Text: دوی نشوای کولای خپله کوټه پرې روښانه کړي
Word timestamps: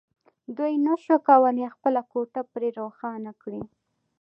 دوی 0.57 0.73
نشوای 0.87 1.19
کولای 1.27 1.67
خپله 1.75 2.01
کوټه 2.11 2.41
پرې 2.51 2.69
روښانه 2.79 3.31
کړي 3.41 3.61